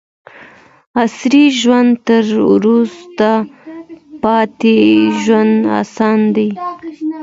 [1.03, 3.29] عصري ژوند تر وروسته
[4.23, 4.75] پاتې
[5.23, 6.49] ژوند اسانه دی.